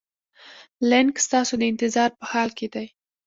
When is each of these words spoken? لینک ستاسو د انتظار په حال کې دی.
لینک 0.89 1.15
ستاسو 1.25 1.53
د 1.59 1.63
انتظار 1.71 2.09
په 2.19 2.23
حال 2.31 2.49
کې 2.57 2.67
دی. 2.73 2.87